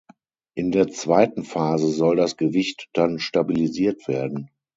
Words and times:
In 0.55 0.71
der 0.71 0.87
zweiten 0.87 1.43
Phase 1.43 1.89
soll 1.91 2.15
das 2.15 2.35
Gewicht 2.35 2.89
dann 2.93 3.19
stabilisiert 3.19 4.07
werden. 4.07 4.49